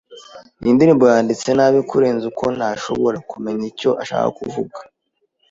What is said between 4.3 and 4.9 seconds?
kuvuga.